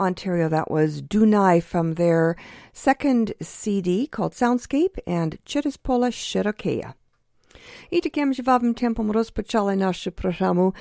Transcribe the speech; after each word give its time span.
Ontario. 0.00 0.48
That 0.48 0.70
was 0.70 1.02
Dunai 1.02 1.62
from 1.62 1.94
their 1.94 2.36
second 2.72 3.34
CD 3.42 4.06
called 4.06 4.32
Soundscape 4.32 4.98
and 5.06 5.38
Chiraspola 5.44 6.10
Shirokeya. 6.10 6.94
I 7.90 8.00
takiem 8.00 8.34
żywawym 8.34 8.74
tempem 8.74 9.10
rozpoczęli 9.10 9.76
naszą 9.76 10.10
programu 10.10 10.72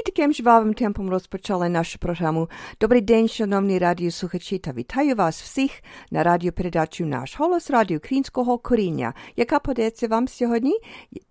I 0.00 0.04
takim 0.04 0.32
żywawym 0.32 0.74
tempem 0.74 1.08
rozpoczęła 1.08 1.68
nasz 1.68 1.96
program. 1.96 2.46
Dobry 2.80 3.02
dzień, 3.02 3.28
szanowni 3.28 3.78
radiosłuchacze. 3.78 4.56
Witaję 4.74 5.14
was 5.14 5.42
wszystkich 5.42 5.82
na 6.12 6.22
radioperedaciu 6.22 7.06
Nasz 7.06 7.34
Holos 7.34 7.70
Radio 7.70 8.00
Krinskiego 8.00 8.58
Korynia, 8.58 9.12
jaka 9.36 9.60
podaje 9.60 10.08
wam 10.08 10.28
сьогодні, 10.28 10.72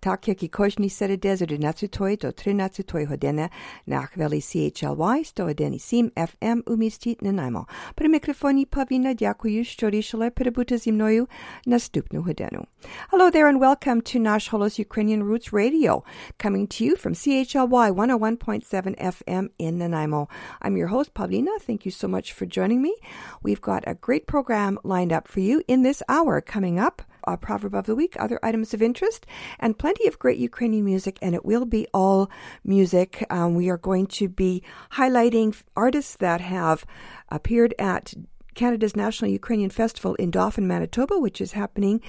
tak 0.00 0.28
jak 0.28 0.42
i 0.42 0.48
każdy 0.48 0.90
serede 0.90 1.36
z 1.36 1.40
11 1.40 1.88
do 2.20 2.32
13 2.32 2.84
hodiny 3.08 3.48
na 3.86 4.06
chwili 4.06 4.42
CHLY 4.42 5.22
101,7 5.22 6.10
FM 6.10 6.62
u 6.66 6.76
mieście 6.76 7.14
Nanaimo. 7.22 7.66
При 7.94 8.08
мікрофоні 8.08 8.66
Павіна 8.66 9.14
дякую, 9.14 9.64
що 9.64 9.90
рішили 9.90 10.30
перебути 10.30 10.78
зі 10.78 10.92
мною 10.92 11.28
наступну 11.66 12.22
годину. 12.22 12.64
Hello 13.10 13.30
there 13.30 13.46
and 13.52 13.58
welcome 13.60 14.00
to 14.00 14.18
Nash 14.18 14.50
Holos 14.52 14.78
Ukrainian 14.78 15.22
Roots 15.22 15.52
Radio, 15.52 16.02
coming 16.44 16.66
to 16.66 16.84
you 16.84 16.96
from 16.96 17.14
CHLY 17.14 17.90
101.7 17.92 18.57
101.7 18.60 18.98
FM 18.98 19.50
in 19.58 19.78
Nanaimo. 19.78 20.28
I'm 20.60 20.76
your 20.76 20.88
host, 20.88 21.14
Pavlina. 21.14 21.60
Thank 21.60 21.84
you 21.84 21.90
so 21.90 22.08
much 22.08 22.32
for 22.32 22.46
joining 22.46 22.82
me. 22.82 22.96
We've 23.42 23.60
got 23.60 23.84
a 23.86 23.94
great 23.94 24.26
program 24.26 24.78
lined 24.84 25.12
up 25.12 25.28
for 25.28 25.40
you 25.40 25.62
in 25.68 25.82
this 25.82 26.02
hour 26.08 26.40
coming 26.40 26.78
up. 26.78 27.02
A 27.24 27.36
proverb 27.36 27.74
of 27.74 27.84
the 27.84 27.94
week, 27.94 28.16
other 28.18 28.40
items 28.42 28.72
of 28.72 28.80
interest, 28.80 29.26
and 29.58 29.78
plenty 29.78 30.06
of 30.06 30.18
great 30.18 30.38
Ukrainian 30.38 30.84
music, 30.84 31.18
and 31.20 31.34
it 31.34 31.44
will 31.44 31.66
be 31.66 31.86
all 31.92 32.30
music. 32.64 33.26
Um, 33.28 33.54
we 33.54 33.68
are 33.68 33.76
going 33.76 34.06
to 34.06 34.28
be 34.28 34.62
highlighting 34.92 35.54
artists 35.76 36.16
that 36.16 36.40
have 36.40 36.86
appeared 37.28 37.74
at 37.78 38.14
Canada's 38.58 38.96
National 38.96 39.30
Ukrainian 39.30 39.70
Festival 39.70 40.16
in 40.16 40.32
Dauphin, 40.32 40.66
Manitoba, 40.66 41.16
which 41.16 41.40
is 41.40 41.52
happening 41.52 42.00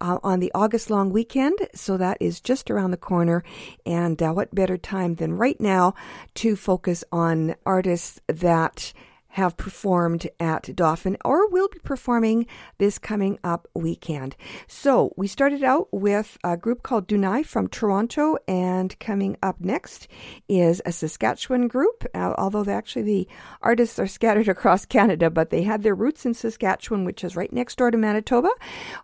uh, 0.00 0.18
on 0.22 0.40
the 0.40 0.50
August 0.54 0.88
long 0.88 1.12
weekend. 1.12 1.58
So 1.74 1.98
that 1.98 2.16
is 2.18 2.40
just 2.40 2.70
around 2.70 2.92
the 2.92 2.96
corner. 2.96 3.44
And 3.84 4.22
uh, 4.22 4.32
what 4.32 4.54
better 4.54 4.78
time 4.78 5.16
than 5.16 5.34
right 5.34 5.60
now 5.60 5.94
to 6.36 6.56
focus 6.56 7.04
on 7.12 7.56
artists 7.66 8.22
that 8.26 8.94
have 9.38 9.56
performed 9.56 10.26
at 10.40 10.74
Dauphin 10.74 11.16
or 11.24 11.48
will 11.48 11.68
be 11.68 11.78
performing 11.78 12.44
this 12.78 12.98
coming 12.98 13.38
up 13.44 13.68
weekend. 13.72 14.34
So 14.66 15.14
we 15.16 15.28
started 15.28 15.62
out 15.62 15.86
with 15.92 16.36
a 16.42 16.56
group 16.56 16.82
called 16.82 17.06
Dunai 17.06 17.46
from 17.46 17.68
Toronto, 17.68 18.36
and 18.48 18.98
coming 18.98 19.36
up 19.40 19.60
next 19.60 20.08
is 20.48 20.82
a 20.84 20.90
Saskatchewan 20.90 21.68
group. 21.68 22.04
Uh, 22.12 22.34
although 22.36 22.68
actually 22.68 23.02
the 23.02 23.28
artists 23.62 24.00
are 24.00 24.08
scattered 24.08 24.48
across 24.56 24.84
Canada, 24.84 25.30
but 25.30 25.50
they 25.50 25.62
had 25.62 25.84
their 25.84 25.94
roots 25.94 26.26
in 26.26 26.34
Saskatchewan, 26.34 27.04
which 27.04 27.22
is 27.22 27.36
right 27.36 27.52
next 27.52 27.78
door 27.78 27.92
to 27.92 27.96
Manitoba, 27.96 28.50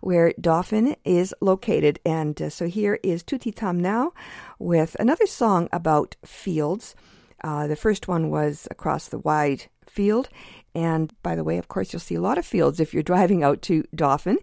where 0.01 0.33
Dauphin 0.39 0.97
is 1.05 1.33
located. 1.39 2.01
And 2.05 2.41
uh, 2.41 2.49
so 2.49 2.67
here 2.67 2.99
is 3.03 3.23
Tuti 3.23 3.53
Tam 3.53 3.79
now 3.79 4.11
with 4.59 4.97
another 4.99 5.27
song 5.27 5.69
about 5.71 6.17
fields. 6.25 6.93
Uh, 7.45 7.67
the 7.67 7.75
first 7.75 8.07
one 8.07 8.31
was 8.31 8.67
across 8.71 9.07
the 9.07 9.19
wide 9.19 9.67
field. 9.85 10.29
And 10.73 11.13
by 11.21 11.35
the 11.35 11.43
way, 11.43 11.59
of 11.59 11.67
course, 11.67 11.93
you'll 11.93 11.99
see 11.99 12.15
a 12.15 12.21
lot 12.21 12.39
of 12.39 12.45
fields 12.45 12.79
if 12.79 12.91
you're 12.91 13.03
driving 13.13 13.43
out 13.43 13.61
to 13.63 13.83
Dauphin 13.93 14.39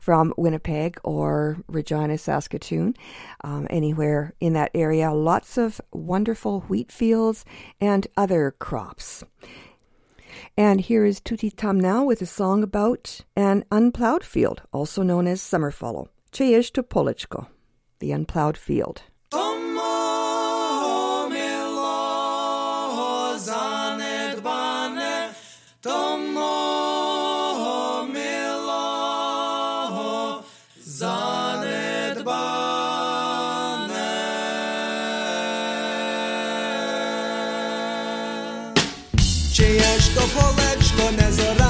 from 0.00 0.32
Winnipeg 0.38 0.96
or 1.02 1.58
Regina, 1.66 2.16
Saskatoon, 2.16 2.94
um, 3.42 3.66
anywhere 3.70 4.34
in 4.38 4.52
that 4.52 4.70
area. 4.72 5.10
Lots 5.10 5.58
of 5.58 5.80
wonderful 5.92 6.60
wheat 6.68 6.92
fields 6.92 7.44
and 7.80 8.06
other 8.16 8.52
crops. 8.52 9.24
And 10.56 10.80
here 10.80 11.04
is 11.04 11.20
Tuti 11.20 11.50
Tam 11.50 11.80
now 11.80 12.04
with 12.04 12.22
a 12.22 12.26
song 12.26 12.62
about 12.62 13.20
an 13.34 13.64
unplowed 13.72 14.22
field, 14.22 14.62
also 14.72 15.02
known 15.02 15.26
as 15.26 15.42
summer 15.42 15.72
fallow. 15.72 16.08
Cheyesh 16.30 16.72
to 16.74 16.84
Polichko, 16.84 17.48
the 17.98 18.12
unplowed 18.12 18.56
field. 18.56 19.02
полечко 40.33 41.11
не 41.11 41.31
зоране, 41.31 41.62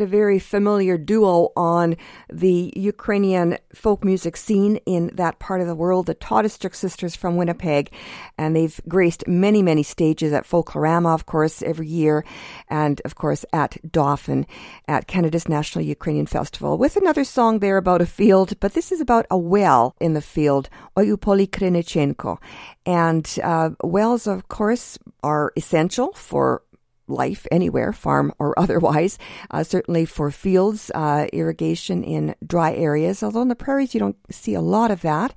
a 0.00 0.06
very 0.06 0.38
familiar 0.38 0.96
duo 0.98 1.52
on 1.56 1.96
the 2.32 2.72
Ukrainian 2.76 3.58
folk 3.74 4.04
music 4.04 4.36
scene 4.36 4.76
in 4.86 5.10
that 5.14 5.38
part 5.38 5.60
of 5.60 5.66
the 5.66 5.74
world, 5.74 6.06
the 6.06 6.14
Todistrick 6.14 6.74
sisters 6.74 7.16
from 7.16 7.36
Winnipeg. 7.36 7.92
And 8.38 8.54
they've 8.54 8.80
graced 8.88 9.26
many, 9.26 9.62
many 9.62 9.82
stages 9.82 10.32
at 10.32 10.44
Folklorama, 10.44 11.14
of 11.14 11.26
course, 11.26 11.62
every 11.62 11.88
year, 11.88 12.24
and 12.68 13.00
of 13.04 13.14
course 13.14 13.44
at 13.52 13.76
Dauphin 13.90 14.46
at 14.88 15.06
Canada's 15.06 15.48
National 15.48 15.84
Ukrainian 15.84 16.26
Festival 16.26 16.78
with 16.78 16.96
another 16.96 17.24
song 17.24 17.58
there 17.58 17.76
about 17.76 18.00
a 18.00 18.06
field, 18.06 18.58
but 18.60 18.74
this 18.74 18.92
is 18.92 19.00
about 19.00 19.26
a 19.30 19.38
well 19.38 19.94
in 20.00 20.14
the 20.14 20.22
field, 20.22 20.68
Oyupoli 20.96 21.48
Krinichenko. 21.48 22.38
And 22.86 23.38
uh, 23.42 23.70
wells, 23.82 24.26
of 24.26 24.48
course, 24.48 24.98
are 25.22 25.52
essential 25.56 26.12
for 26.12 26.62
life 27.10 27.46
anywhere, 27.50 27.92
farm 27.92 28.32
or 28.38 28.58
otherwise. 28.58 29.18
Uh, 29.50 29.62
certainly 29.62 30.04
for 30.04 30.30
fields, 30.30 30.90
uh, 30.94 31.26
irrigation 31.32 32.02
in 32.02 32.34
dry 32.46 32.72
areas, 32.74 33.22
although 33.22 33.42
in 33.42 33.48
the 33.48 33.54
prairies 33.54 33.94
you 33.94 34.00
don't 34.00 34.16
see 34.30 34.54
a 34.54 34.60
lot 34.60 34.90
of 34.90 35.02
that. 35.02 35.34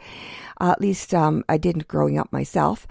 Uh, 0.60 0.72
at 0.72 0.82
least 0.82 1.14
um, 1.14 1.44
I 1.50 1.58
didn't 1.58 1.88
growing 1.88 2.18
up 2.18 2.32
myself. 2.32 2.88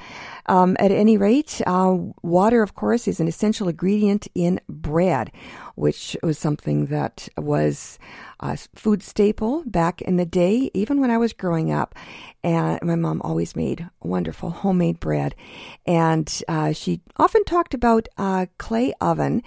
Um, 0.47 0.76
at 0.78 0.90
any 0.90 1.16
rate, 1.16 1.61
uh, 1.66 1.97
water, 2.23 2.62
of 2.62 2.75
course, 2.75 3.07
is 3.07 3.21
an 3.21 3.28
essential 3.28 3.69
ingredient 3.69 4.28
in 4.35 4.61
bread, 4.69 5.31
which 5.75 6.16
was 6.23 6.38
something 6.38 6.87
that 6.87 7.28
was 7.37 7.99
a 8.40 8.57
food 8.75 9.02
staple 9.02 9.62
back 9.66 10.02
in 10.02 10.16
the 10.16 10.26
day, 10.26 10.71
even 10.75 11.00
when 11.00 11.11
I 11.11 11.19
was 11.19 11.33
growing 11.33 11.73
up. 11.73 11.95
And 12.42 12.81
my 12.83 12.97
mom 12.97 13.23
always 13.23 13.54
made 13.54 13.88
wonderful 14.00 14.50
homemade 14.50 14.99
bread. 14.99 15.35
And 15.87 16.42
uh, 16.49 16.73
she 16.73 17.00
often 17.16 17.45
talked 17.45 17.75
about 17.75 18.09
a 18.19 18.49
clay 18.59 18.92
oven. 19.00 19.42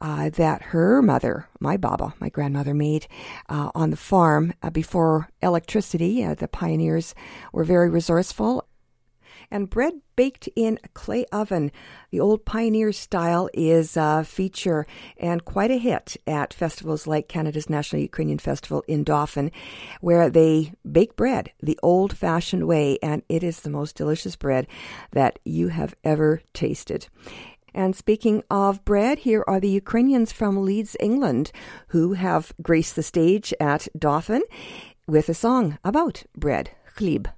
Uh, 0.00 0.28
that 0.30 0.60
her 0.60 1.00
mother, 1.00 1.48
my 1.60 1.76
Baba, 1.76 2.12
my 2.20 2.28
grandmother, 2.28 2.74
made 2.74 3.06
uh, 3.48 3.70
on 3.74 3.90
the 3.90 3.96
farm 3.96 4.52
uh, 4.62 4.68
before 4.68 5.30
electricity. 5.40 6.22
Uh, 6.22 6.34
the 6.34 6.48
pioneers 6.48 7.14
were 7.52 7.64
very 7.64 7.88
resourceful 7.88 8.66
and 9.50 9.70
bread 9.70 9.94
baked 10.16 10.48
in 10.56 10.78
a 10.84 10.88
clay 10.88 11.24
oven. 11.32 11.72
The 12.10 12.20
old 12.20 12.44
pioneer 12.44 12.92
style 12.92 13.48
is 13.52 13.96
a 13.96 14.24
feature 14.24 14.86
and 15.16 15.44
quite 15.44 15.70
a 15.70 15.78
hit 15.78 16.16
at 16.26 16.54
festivals 16.54 17.06
like 17.06 17.28
Canada's 17.28 17.70
National 17.70 18.02
Ukrainian 18.02 18.38
Festival 18.38 18.84
in 18.86 19.04
Dauphin, 19.04 19.50
where 20.00 20.30
they 20.30 20.72
bake 20.90 21.16
bread 21.16 21.52
the 21.62 21.78
old 21.82 22.16
fashioned 22.16 22.66
way, 22.66 22.98
and 23.02 23.22
it 23.28 23.42
is 23.42 23.60
the 23.60 23.70
most 23.70 23.96
delicious 23.96 24.36
bread 24.36 24.66
that 25.12 25.38
you 25.44 25.68
have 25.68 25.94
ever 26.04 26.42
tasted. 26.52 27.08
And 27.74 27.96
speaking 27.96 28.44
of 28.50 28.84
bread, 28.84 29.18
here 29.18 29.44
are 29.48 29.58
the 29.58 29.68
Ukrainians 29.68 30.30
from 30.30 30.64
Leeds, 30.64 30.96
England, 31.00 31.50
who 31.88 32.12
have 32.12 32.52
graced 32.62 32.94
the 32.94 33.02
stage 33.02 33.52
at 33.58 33.88
Dauphin 33.98 34.42
with 35.08 35.28
a 35.28 35.34
song 35.34 35.78
about 35.84 36.22
bread, 36.36 36.70
chlib. 36.96 37.28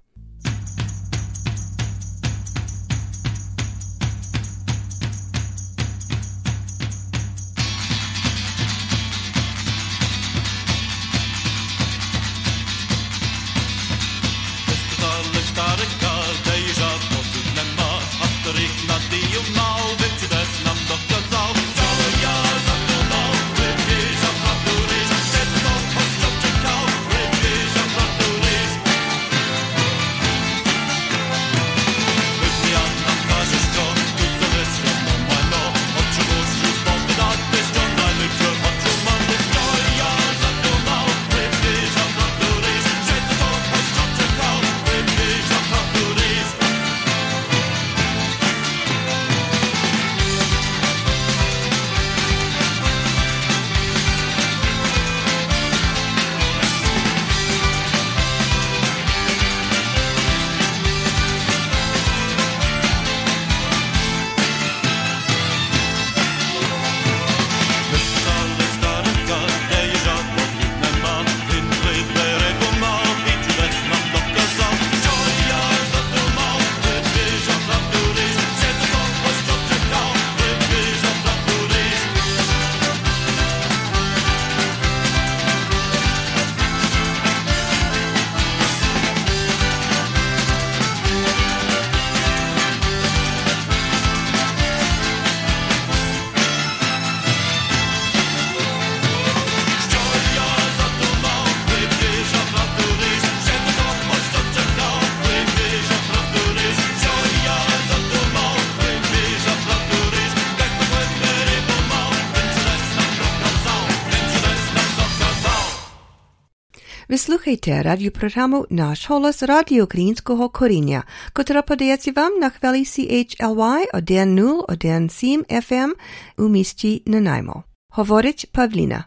Wysłuchajcie 117.09 117.83
radioprogramu 117.83 118.65
Nasz 118.71 119.07
Holos 119.07 119.43
Radio 119.43 119.85
Ukrainskiego 119.85 120.51
Korynia, 120.51 121.03
która 121.33 121.63
podaje 121.63 121.97
Wam 122.15 122.39
na 122.41 122.51
chwili 122.51 122.87
CHLY 122.87 123.87
o 123.93 124.01
den 124.03 124.35
0 124.35 124.65
o 124.69 124.77
den 124.77 125.09
7 125.09 125.45
FM 125.63 125.95
u 126.39 126.49
mieści 126.49 127.03
Nanaimo. 127.07 127.63
Говорить 127.97 128.47
Pavlina. 128.53 129.05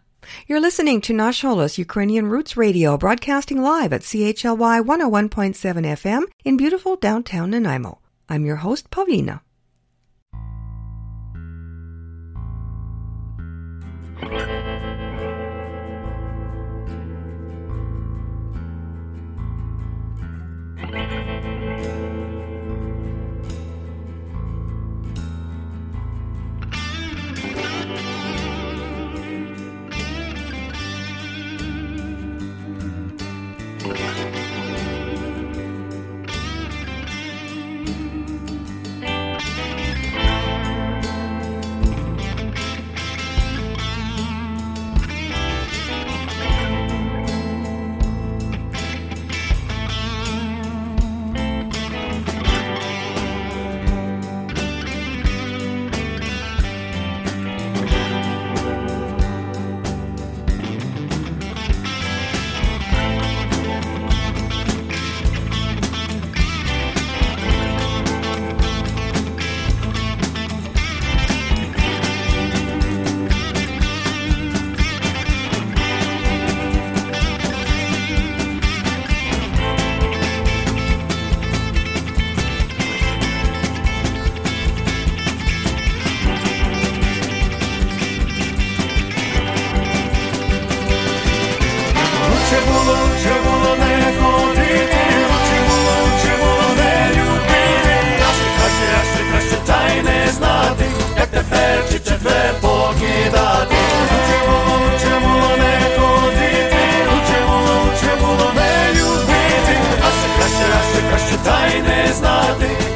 You're 0.49 0.61
listening 0.61 1.03
to 1.03 1.13
Nash 1.13 1.41
Holos 1.41 1.79
Ukrainian 1.79 2.31
Roots 2.31 2.57
Radio, 2.57 2.97
broadcasting 2.97 3.61
live 3.61 3.95
at 3.95 4.03
CHLY 4.03 4.81
101.7 4.81 5.97
FM 5.97 6.21
in 6.45 6.57
beautiful 6.57 6.95
downtown 7.01 7.49
Nanaimo. 7.49 7.97
I'm 8.29 8.45
your 8.45 8.57
host, 8.57 8.89
Pavlina. 8.89 9.39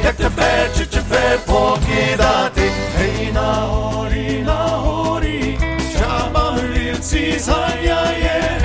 Як 0.04 0.14
тепер 0.16 0.68
чи 0.78 0.86
четвер 0.86 1.38
покидати. 1.46 2.70
Гей, 2.98 3.32
на 3.32 3.52
горі, 3.52 4.42
на 4.46 4.54
горі, 4.54 5.58
чабан 5.98 6.60
вівці 6.74 7.38
зганяє, 7.38 8.63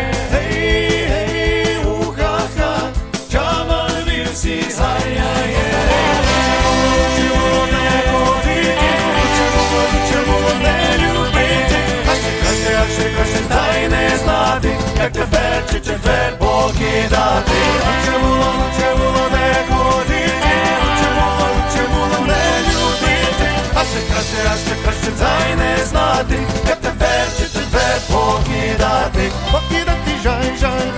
як 15.04 15.12
тепер 15.12 15.62
чи 15.70 15.80
четвер 15.80 16.38
покидати. 16.38 17.52
Лучше 17.86 18.18
було, 18.22 18.54
лучше 18.58 18.96
було 18.96 19.28
не 19.32 19.74
ходити, 19.74 20.54
лучше 20.80 21.08
було, 21.14 21.48
лучше 21.56 21.88
було 21.92 22.26
не 22.26 22.44
любити, 22.68 23.48
а 23.74 23.84
ще 23.84 24.00
краще, 24.08 24.38
а 24.52 24.56
ще 24.56 24.74
краще, 24.84 25.10
та 25.18 25.48
й 25.48 25.56
не 25.56 25.84
знати, 25.84 26.38
як 26.68 26.80
тепер 26.80 27.26
чи 27.38 27.44
четвер 27.44 27.96
покидати. 28.12 29.32
Покидати 29.52 30.10
жаль, 30.24 30.56
жаль, 30.60 30.90
покарі 30.96 30.97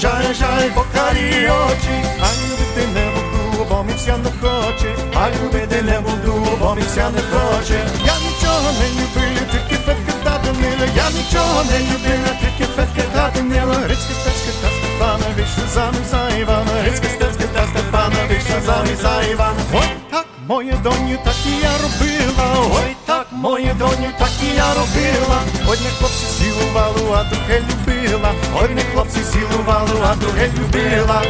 жаль, 0.00 0.34
жаль, 0.34 0.70
покарі 0.74 1.48
очі, 1.48 1.94
а 2.20 2.28
любити 2.42 2.88
не 2.94 3.06
буду, 3.14 3.66
бо 3.70 3.82
місця 3.82 4.16
не 4.16 4.30
хоче, 4.40 4.94
а 5.14 5.30
любити 5.30 5.82
не 5.82 6.00
буду, 6.00 6.56
бо 6.60 6.74
місця 6.74 7.10
не 7.10 7.20
хоче. 7.20 7.78
Я 8.04 8.14
нічого 8.26 8.68
не 8.80 8.88
любив, 8.88 9.42
тільки 9.52 9.82
фетки 9.84 10.12
та 10.24 10.38
Данила, 10.44 10.86
я 10.96 11.10
нічого 11.10 11.64
не 11.70 11.78
любив, 11.78 12.36
тільки 12.40 12.72
фетки 12.72 13.02
та 13.14 13.30
Данила, 13.34 13.74
Грицька, 13.74 14.14
Стецька 14.20 14.52
та 14.62 14.68
Степана, 14.68 15.26
вийшли 15.36 15.64
заміж 15.74 16.06
за 16.10 16.36
Івана, 16.38 16.72
Грицька, 16.82 17.06
Стецька 17.08 17.44
та 17.54 17.66
Степана, 17.66 18.16
вийшли 18.28 18.60
заміж 18.66 18.98
за 19.02 19.22
Івана. 19.22 19.60
Ой, 19.74 19.88
так, 20.10 20.26
моє 20.48 20.74
доню, 20.82 21.18
так 21.24 21.34
і 21.46 21.62
я 21.62 21.72
робила, 21.82 22.70
ой, 22.74 22.96
моє 23.36 23.74
доню, 23.78 24.08
так 24.18 24.30
і 24.42 24.56
я 24.56 24.74
робила. 24.74 25.40
Одне 25.68 25.90
хлопці 25.98 26.26
сілували, 26.26 27.00
а 27.12 27.24
друге 27.24 27.62
любила, 27.68 28.32
одне 28.62 28.82
хлопці 28.92 29.18
сілували, 29.32 30.00
а 30.04 30.14
друге 30.14 30.50
любила. 30.58 31.22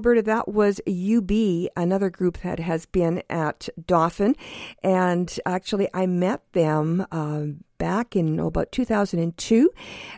Alberta, 0.00 0.22
that 0.22 0.48
was 0.48 0.80
UB, 0.88 1.68
another 1.76 2.08
group 2.08 2.38
that 2.38 2.58
has 2.58 2.86
been 2.86 3.22
at 3.28 3.68
Dauphin. 3.86 4.34
And 4.82 5.38
actually, 5.44 5.88
I 5.92 6.06
met 6.06 6.40
them 6.54 7.06
um, 7.12 7.64
back 7.76 8.16
in 8.16 8.40
oh, 8.40 8.46
about 8.46 8.72
2002, 8.72 9.70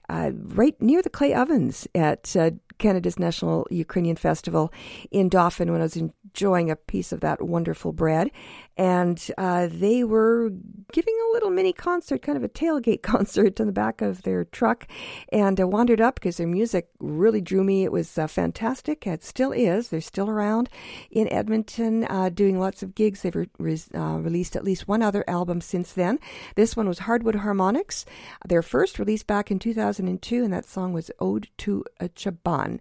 uh, 0.08 0.30
right 0.34 0.80
near 0.80 1.02
the 1.02 1.10
Clay 1.10 1.34
Ovens 1.34 1.88
at 1.96 2.36
uh, 2.36 2.52
Canada's 2.78 3.18
National 3.18 3.66
Ukrainian 3.72 4.14
Festival 4.14 4.72
in 5.10 5.28
Dauphin 5.28 5.72
when 5.72 5.80
I 5.80 5.84
was 5.84 5.96
enjoying 5.96 6.70
a 6.70 6.76
piece 6.76 7.10
of 7.10 7.18
that 7.20 7.42
wonderful 7.42 7.92
bread. 7.92 8.30
And 8.76 9.22
uh, 9.36 9.68
they 9.70 10.02
were 10.04 10.50
giving 10.92 11.14
a 11.14 11.32
little 11.32 11.50
mini 11.50 11.72
concert, 11.72 12.22
kind 12.22 12.36
of 12.36 12.44
a 12.44 12.48
tailgate 12.48 13.02
concert 13.02 13.60
on 13.60 13.66
the 13.66 13.72
back 13.72 14.00
of 14.00 14.22
their 14.22 14.44
truck. 14.44 14.86
And 15.30 15.60
I 15.60 15.64
wandered 15.64 16.00
up 16.00 16.14
because 16.16 16.36
their 16.36 16.46
music 16.46 16.88
really 16.98 17.40
drew 17.40 17.64
me. 17.64 17.84
It 17.84 17.92
was 17.92 18.16
uh, 18.16 18.26
fantastic. 18.26 19.06
It 19.06 19.24
still 19.24 19.52
is. 19.52 19.88
They're 19.88 20.00
still 20.00 20.30
around 20.30 20.68
in 21.10 21.32
Edmonton 21.32 22.04
uh, 22.08 22.30
doing 22.30 22.58
lots 22.58 22.82
of 22.82 22.94
gigs. 22.94 23.22
They've 23.22 23.34
re- 23.34 23.48
re- 23.58 23.80
uh, 23.94 24.18
released 24.18 24.56
at 24.56 24.64
least 24.64 24.88
one 24.88 25.02
other 25.02 25.24
album 25.28 25.60
since 25.60 25.92
then. 25.92 26.18
This 26.56 26.76
one 26.76 26.88
was 26.88 27.00
Hardwood 27.00 27.36
Harmonics, 27.36 28.04
their 28.46 28.62
first 28.62 28.98
release 28.98 29.22
back 29.22 29.50
in 29.50 29.58
2002, 29.58 30.44
and 30.44 30.52
that 30.52 30.66
song 30.66 30.92
was 30.92 31.10
Ode 31.18 31.48
to 31.58 31.84
a 32.00 32.08
Chaban. 32.08 32.80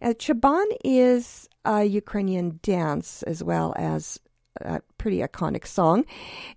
Uh, 0.00 0.08
Chaban 0.08 0.66
is 0.84 1.48
a 1.64 1.84
Ukrainian 1.84 2.60
dance 2.62 3.22
as 3.24 3.42
well 3.42 3.74
as 3.76 4.20
a 4.60 4.80
pretty 4.98 5.18
iconic 5.18 5.66
song, 5.66 6.04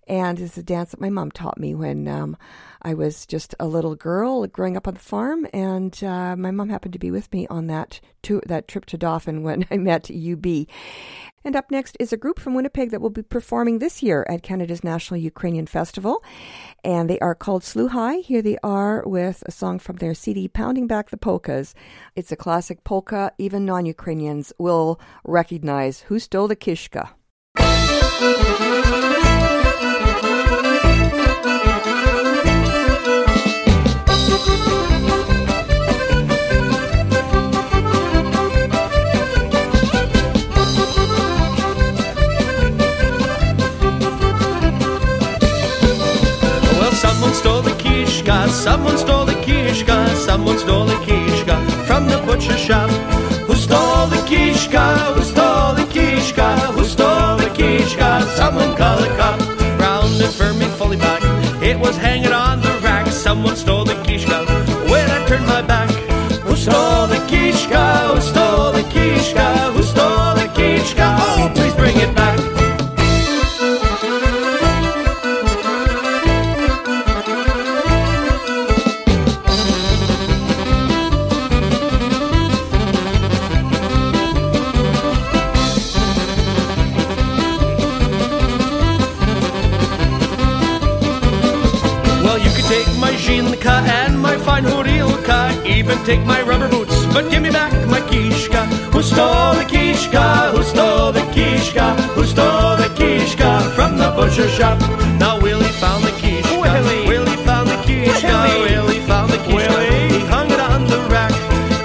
and 0.07 0.39
it's 0.39 0.57
a 0.57 0.63
dance 0.63 0.91
that 0.91 1.01
my 1.01 1.09
mom 1.09 1.31
taught 1.31 1.59
me 1.59 1.75
when 1.75 2.07
um, 2.07 2.37
I 2.81 2.93
was 2.93 3.25
just 3.25 3.53
a 3.59 3.67
little 3.67 3.95
girl 3.95 4.47
growing 4.47 4.77
up 4.77 4.87
on 4.87 4.93
the 4.93 4.99
farm, 4.99 5.47
and 5.53 6.01
uh, 6.03 6.35
my 6.35 6.51
mom 6.51 6.69
happened 6.69 6.93
to 6.93 6.99
be 6.99 7.11
with 7.11 7.31
me 7.33 7.45
on 7.47 7.67
that 7.67 7.99
to 8.23 8.41
that 8.45 8.67
trip 8.67 8.85
to 8.85 8.97
Dauphin 8.97 9.43
when 9.43 9.65
I 9.71 9.77
met 9.77 10.09
UB. 10.09 10.67
And 11.43 11.55
up 11.55 11.71
next 11.71 11.95
is 11.99 12.11
a 12.11 12.17
group 12.17 12.37
from 12.39 12.53
Winnipeg 12.53 12.91
that 12.91 13.01
will 13.01 13.09
be 13.09 13.21
performing 13.21 13.79
this 13.79 14.03
year 14.03 14.25
at 14.29 14.43
Canada's 14.43 14.83
National 14.83 15.19
Ukrainian 15.19 15.67
Festival, 15.67 16.23
and 16.83 17.09
they 17.09 17.19
are 17.19 17.35
called 17.35 17.63
Sluhai. 17.63 18.23
Here 18.23 18.41
they 18.41 18.57
are 18.63 19.03
with 19.05 19.43
a 19.45 19.51
song 19.51 19.79
from 19.79 19.97
their 19.97 20.13
CD, 20.13 20.47
"Pounding 20.47 20.87
Back 20.87 21.09
the 21.09 21.17
Polkas." 21.17 21.73
It's 22.15 22.31
a 22.31 22.35
classic 22.35 22.83
polka. 22.83 23.31
Even 23.37 23.65
non-Ukrainians 23.65 24.51
will 24.57 24.99
recognize 25.23 26.01
who 26.01 26.19
stole 26.19 26.47
the 26.47 26.55
kishka. 26.55 27.11
Someone 46.99 47.33
stole 47.33 47.61
the 47.61 47.71
kishka, 47.71 48.49
someone 48.49 48.97
stole 48.97 49.25
the 49.25 49.33
kishka, 49.33 50.07
someone 50.15 50.57
stole 50.57 50.85
the 50.85 50.95
kishka 51.05 51.55
from 51.87 52.07
the 52.07 52.17
butcher 52.25 52.57
shop. 52.57 52.89
Who 53.47 53.55
stole 53.55 54.07
the 54.07 54.21
kishka? 54.27 55.18
take 96.09 96.25
my 96.25 96.41
rubber 96.41 96.67
boots, 96.67 97.05
but 97.13 97.29
give 97.29 97.43
me 97.43 97.51
back 97.51 97.71
my 97.87 98.01
kishka. 98.09 98.61
Who 98.93 99.01
stole 99.03 99.53
the 99.53 99.65
kishka? 99.73 100.23
Who 100.55 100.63
stole 100.63 101.11
the 101.11 101.25
kishka? 101.35 101.85
Who 102.15 102.23
stole 102.25 102.77
the 102.83 102.89
kishka 102.99 103.49
from 103.75 103.91
the 104.01 104.09
butcher 104.15 104.49
shop? 104.57 104.79
Now 105.19 105.39
Willie 105.39 105.73
found 105.81 106.03
the 106.03 106.13
kishka. 106.21 106.55
Willie, 106.63 107.05
Willie 107.11 107.39
found 107.45 107.69
the 107.69 107.77
kishka. 107.87 108.27
Willie, 108.27 108.61
Willie 108.65 109.01
found 109.09 109.29
the 109.29 109.37
kishka. 109.37 109.53
Willie. 109.53 110.09
He 110.15 110.19
hung 110.33 110.49
it 110.49 110.61
on 110.71 110.81
the 110.93 110.99
rack. 111.13 111.33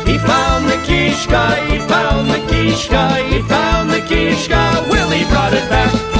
He 0.08 0.16
found 0.16 0.62
the 0.72 0.78
kishka. 0.88 1.42
He 1.68 1.76
found 1.92 2.30
the 2.30 2.40
kishka. 2.50 3.02
He 3.30 3.42
found 3.42 3.90
the 3.90 4.00
kishka. 4.10 4.60
Willie 4.90 5.24
brought 5.32 5.52
it 5.52 5.68
back. 5.68 6.13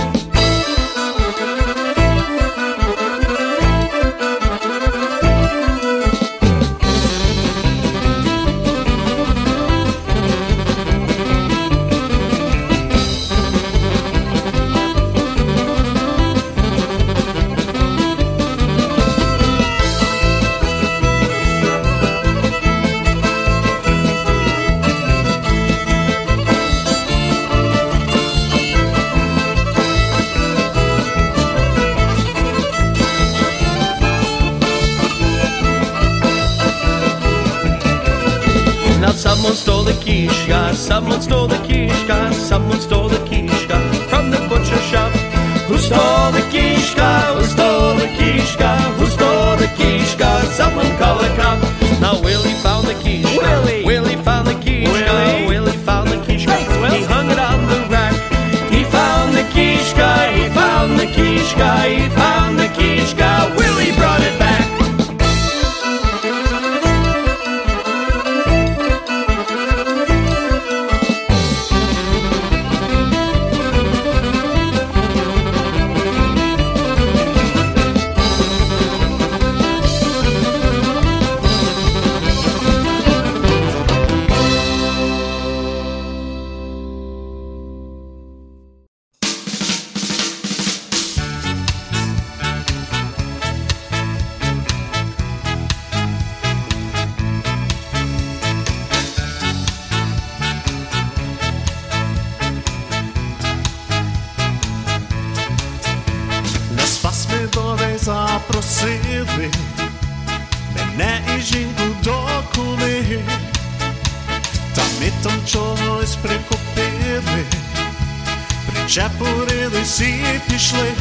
всі 119.94 120.40
пішли, 120.48 120.92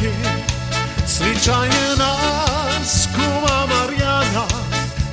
зустрічає 1.06 1.96
нас 1.98 3.08
кума 3.16 3.66
Мар'яна, 3.66 4.46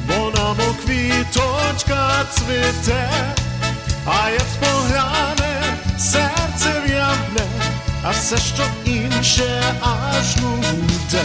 бо 0.08 0.32
нам 0.38 0.58
у 0.70 0.86
квіточка 0.86 2.26
цвіте, 2.32 3.10
а 4.06 4.30
як 4.30 4.42
спогляне 4.42 5.64
серце 5.98 6.82
в'яне, 6.86 7.48
а 8.04 8.10
все, 8.10 8.38
що 8.38 8.64
інше 8.86 9.64
аж 9.82 10.36
нуде. 10.36 11.24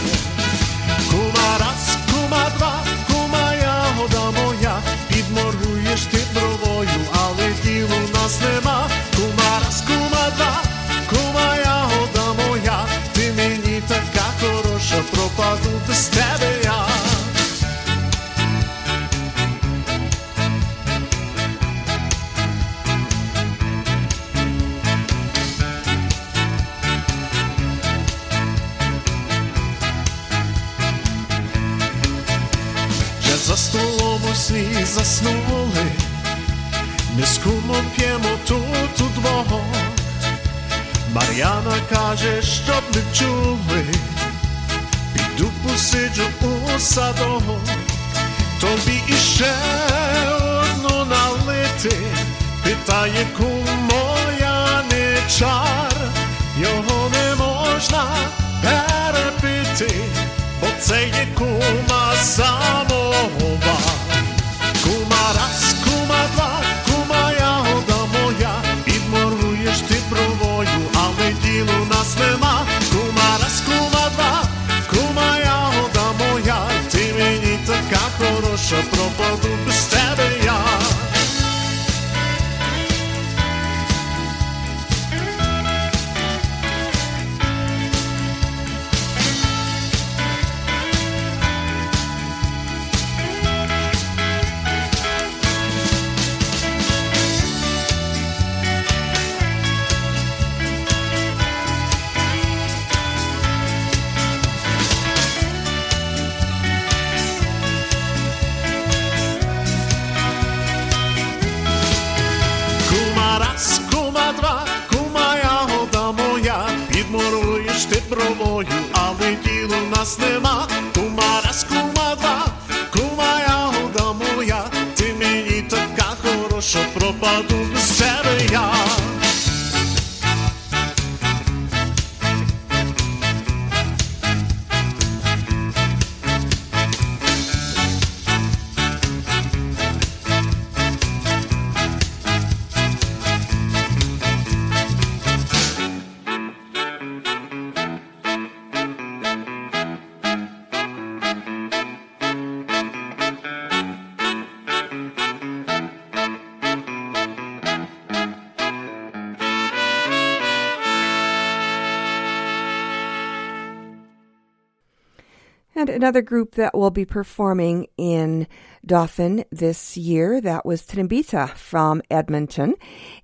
Another 165.97 166.21
group 166.21 166.53
that 166.53 166.77
will 166.77 166.91
be 166.91 167.05
performing 167.05 167.87
in 167.97 168.47
Dauphin 168.85 169.43
this 169.51 169.97
year, 169.97 170.39
that 170.39 170.63
was 170.63 170.83
Trimbita 170.83 171.49
from 171.55 172.03
Edmonton, 172.11 172.75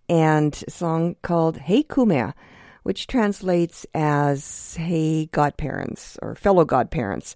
and 0.09 0.63
a 0.67 0.71
song 0.71 1.15
called 1.21 1.57
Hey 1.57 1.83
Kumea, 1.83 2.33
which 2.81 3.05
translates 3.05 3.86
as 3.93 4.75
Hey 4.75 5.27
Godparents 5.27 6.17
or 6.23 6.33
Fellow 6.33 6.65
Godparents. 6.65 7.36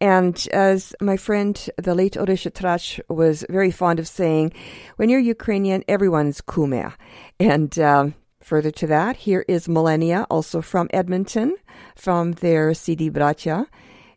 And 0.00 0.44
as 0.52 0.92
my 1.00 1.16
friend, 1.16 1.54
the 1.78 1.94
late 1.94 2.14
Orisha 2.14 2.52
Trash, 2.52 2.98
was 3.08 3.46
very 3.48 3.70
fond 3.70 4.00
of 4.00 4.08
saying, 4.08 4.52
when 4.96 5.08
you're 5.08 5.20
Ukrainian, 5.20 5.84
everyone's 5.86 6.40
Kumea. 6.40 6.94
And 7.38 7.78
um, 7.78 8.14
further 8.42 8.72
to 8.72 8.88
that, 8.88 9.14
here 9.18 9.44
is 9.46 9.68
Millennia, 9.68 10.26
also 10.28 10.60
from 10.60 10.88
Edmonton, 10.90 11.54
from 11.94 12.32
their 12.32 12.74
CD 12.74 13.08
Bracia, 13.08 13.68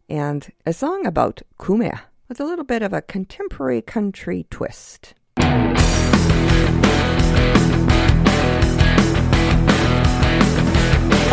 and 0.10 0.52
a 0.65 0.74
song 0.74 1.06
about 1.06 1.41
kumea 1.60 2.00
with 2.30 2.39
a 2.39 2.46
little 2.46 2.65
bit 2.65 2.82
of 2.82 2.93
a 2.93 3.02
contemporary 3.02 3.82
country 3.82 4.46
twist. 4.50 5.13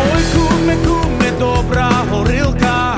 Oj, 0.05 0.23
kume, 0.35 0.77
kume, 0.85 1.39
dobra 1.39 1.89
horilka. 2.11 2.97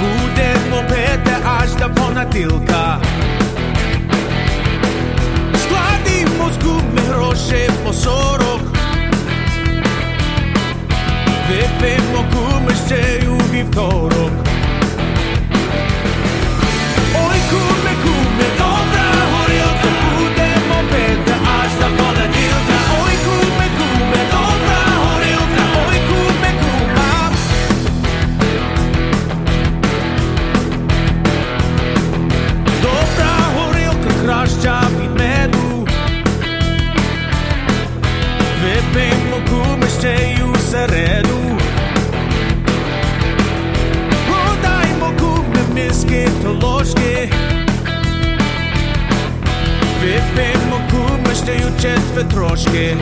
Budemo 0.00 0.82
pete 0.88 1.36
až 1.44 1.74
da 1.78 1.88
ponatilka. 1.88 3.00
Skladimo 5.54 6.50
s 6.50 6.56
gume 6.58 7.02
po 7.84 7.92
sorok. 7.92 8.77
Wy, 11.48 11.54
wy 11.80 12.02
wokół 12.12 12.60
myście 12.60 13.18
i 13.24 13.28
ubi 13.28 13.64
ще 51.47 51.55
й 51.55 51.63
у 51.63 51.81
четвер 51.81 52.29
трошки. 52.29 52.97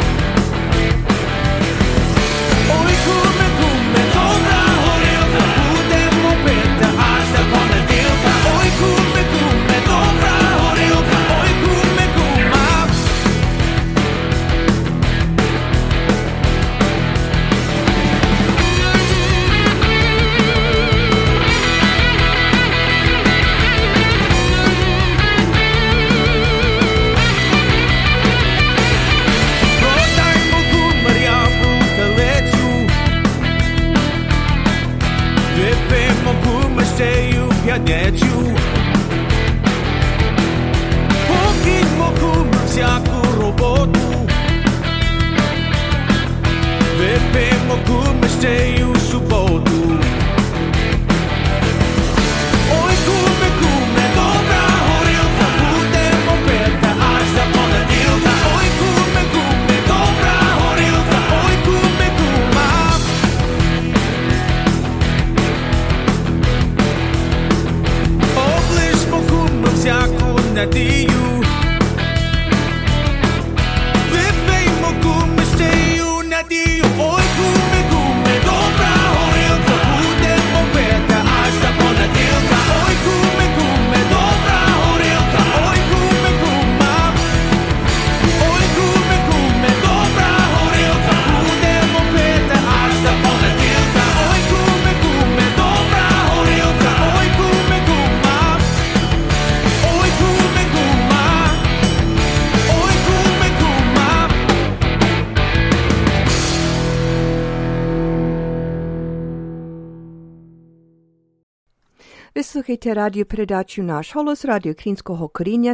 Slušajte 112.76 112.94
radio 112.94 113.24
predaću 113.24 113.82
Naš 113.82 114.12
holos 114.12 114.44
radio 114.44 114.74
Krinskog 114.74 115.18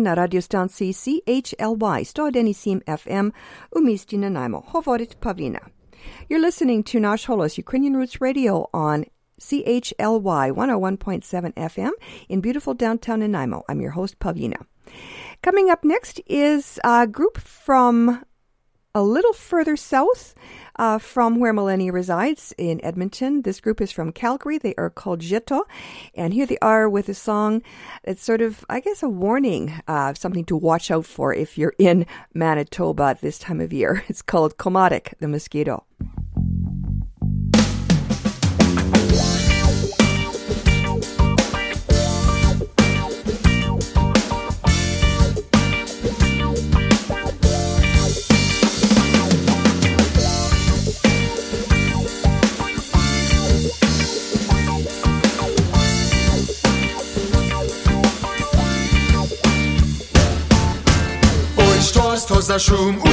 na 0.00 0.14
radio 0.14 0.42
stanciji 0.42 0.92
CHLY 0.92 2.04
FM 2.98 3.30
u 3.76 3.80
misti 3.84 4.18
na 4.18 4.28
najmo. 4.28 4.62
Hovorit 4.72 5.16
Pavlina. 5.20 5.58
You're 6.28 6.44
listening 6.44 6.86
to 6.92 6.98
Naš 7.00 7.26
holos 7.26 7.58
Ukrainian 7.58 7.96
Roots 7.96 8.20
Radio 8.20 8.64
on 8.72 9.04
CHLY 9.38 10.52
101.7 10.52 11.52
FM 11.56 11.90
in 12.28 12.40
beautiful 12.40 12.74
downtown 12.74 13.20
Nanaimo. 13.20 13.62
I'm 13.68 13.80
your 13.80 13.94
host, 13.94 14.18
Pavlina. 14.18 14.58
Coming 15.44 15.70
up 15.72 15.84
next 15.84 16.20
is 16.26 16.78
a 16.84 17.06
group 17.06 17.38
from 17.64 18.24
a 18.94 19.02
little 19.02 19.32
further 19.32 19.76
south 19.76 20.34
uh, 20.76 20.98
from 20.98 21.38
where 21.38 21.52
Melania 21.52 21.92
resides 21.92 22.54
in 22.58 22.84
Edmonton. 22.84 23.42
This 23.42 23.60
group 23.60 23.80
is 23.80 23.90
from 23.90 24.12
Calgary. 24.12 24.58
They 24.58 24.74
are 24.76 24.90
called 24.90 25.20
Jeto. 25.20 25.62
And 26.14 26.34
here 26.34 26.46
they 26.46 26.58
are 26.58 26.88
with 26.88 27.08
a 27.08 27.14
song 27.14 27.62
that's 28.04 28.22
sort 28.22 28.40
of, 28.40 28.64
I 28.68 28.80
guess, 28.80 29.02
a 29.02 29.08
warning, 29.08 29.72
uh, 29.88 30.14
something 30.14 30.44
to 30.46 30.56
watch 30.56 30.90
out 30.90 31.06
for 31.06 31.34
if 31.34 31.56
you're 31.56 31.74
in 31.78 32.06
Manitoba 32.34 33.04
at 33.04 33.20
this 33.20 33.38
time 33.38 33.60
of 33.60 33.72
year. 33.72 34.04
It's 34.12 34.22
called 34.22 34.58
Comatic, 34.58 35.14
the 35.20 35.28
mosquito. 35.28 35.84
mushroom. 62.70 63.00
Ooh. 63.04 63.11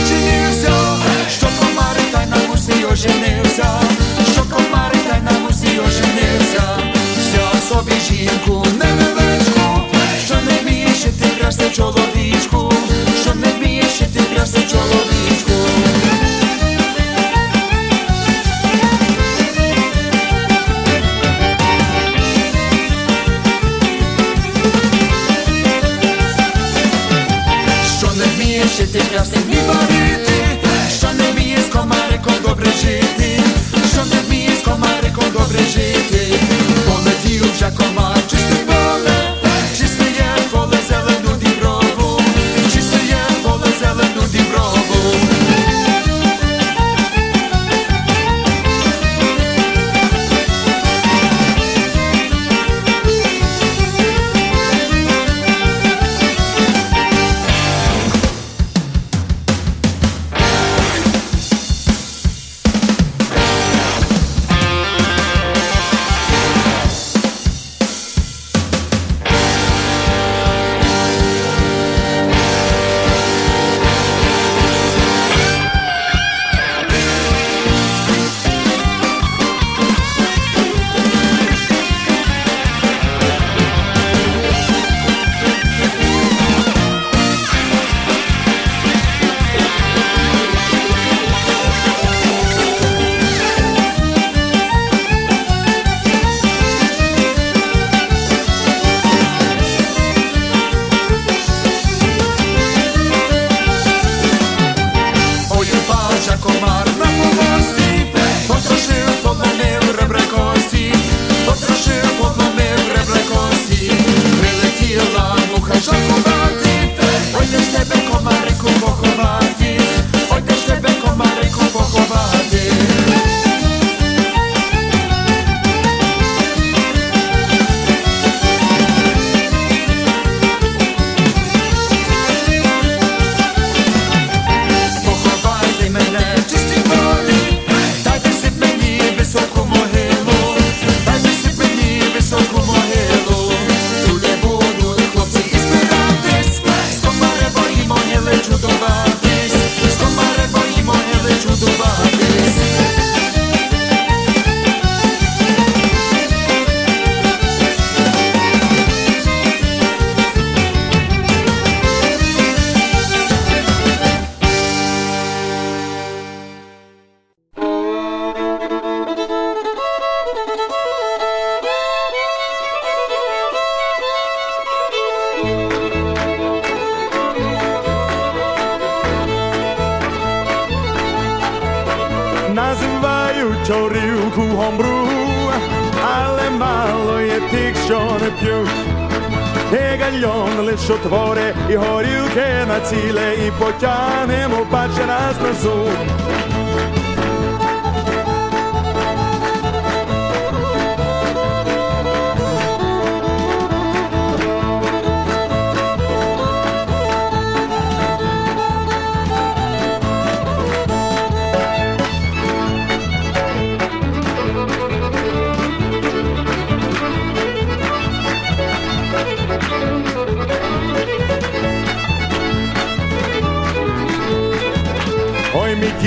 Лише 190.90 191.04
творе 191.04 191.56
і 191.70 191.76
горілки 191.76 192.66
на 192.68 192.80
ціле, 192.80 193.36
і 193.48 193.52
потягнемо 193.60 194.66
паче 194.72 195.06
нас 195.08 195.36
на 195.44 195.54
зуб. 195.54 196.49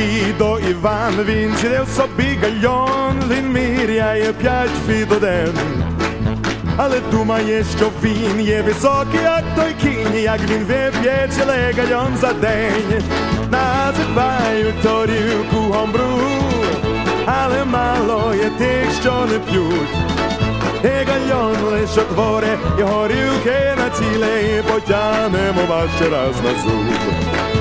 Дідо 0.02 0.58
Іван, 0.58 1.14
він 1.24 1.56
сидів 1.56 1.88
собі 1.96 2.38
гальйон, 2.42 3.22
він 3.30 3.52
міряє 3.52 4.32
п'ять 4.32 4.70
фіт 4.86 5.12
один. 5.12 5.52
Але 6.76 7.00
думає, 7.10 7.64
що 7.78 7.90
він 8.02 8.40
є 8.40 8.62
високий, 8.62 9.20
як 9.22 9.44
той 9.56 9.74
кінь, 9.82 10.22
як 10.22 10.40
він 10.40 10.64
вип'є 10.64 11.28
ціле 11.30 11.72
гальйон 11.76 12.16
за 12.20 12.32
день. 12.32 13.02
Називають 13.50 14.82
торівку 14.82 15.56
гомбру, 15.56 16.20
але 17.26 17.64
мало 17.64 18.34
є 18.34 18.50
тих, 18.58 18.92
що 19.00 19.12
не 19.32 19.38
п'ють. 19.38 19.94
І 20.84 20.88
гальйон 20.88 21.56
лише 21.70 22.00
творе, 22.00 22.58
і 22.78 22.82
горілки 22.82 23.74
на 23.76 23.90
ціле, 23.90 24.58
і 24.58 24.62
потянемо 24.62 25.66
вас 25.68 25.86
ще 25.96 26.08
раз 26.08 26.34
на 26.44 26.62
зуб. 26.62 27.51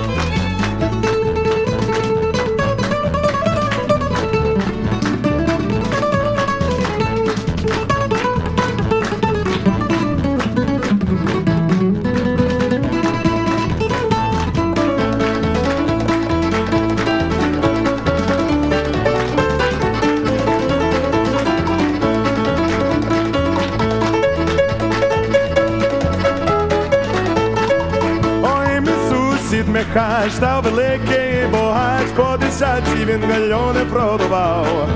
Став 30.29 30.63
великий 30.63 31.47
богач, 31.51 32.07
по 32.15 32.37
десятці 32.37 33.05
він 33.05 33.27
мільйони 33.27 33.79
продавав. 33.79 34.89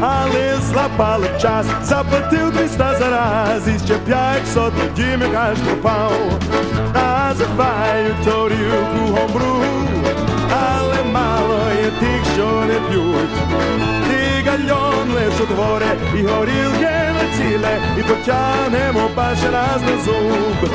Але 0.00 0.56
злапали 0.60 1.26
час, 1.42 1.66
заплатив 1.82 2.50
200 2.50 2.76
за 2.78 3.10
раз, 3.10 3.68
і 3.68 3.86
ще 3.86 3.94
500 3.94 4.72
тоді 4.74 5.16
Михась 5.16 5.58
пропав. 5.58 6.12
Називають 6.94 8.24
торівку 8.24 8.98
гомбру, 8.98 9.62
але 10.50 11.04
мало 11.12 11.58
є 11.84 11.90
тих, 11.90 12.32
що 12.34 12.46
не 12.46 12.74
п'ють. 12.88 13.36
І 14.10 14.48
гальйон 14.48 15.12
лише 15.14 15.44
творе, 15.54 15.96
і 16.18 16.22
горілки 16.22 17.06
ціле, 17.36 17.78
і 17.98 18.02
потянемо 18.02 19.10
баче 19.16 19.50
раз 19.52 19.82
на 19.82 20.04
зуб. 20.04 20.70